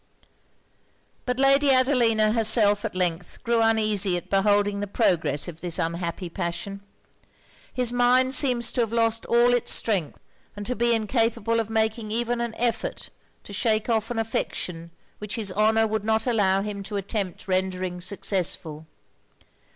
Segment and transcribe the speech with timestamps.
[1.27, 6.27] But Lady Adelina herself at length grew uneasy at beholding the progress of this unhappy
[6.27, 6.81] passion.
[7.71, 10.19] His mind seemed to have lost all it's strength,
[10.55, 13.11] and to be incapable of making even an effort
[13.43, 18.01] to shake off an affection which his honour would not allow him to attempt rendering
[18.01, 18.87] successful.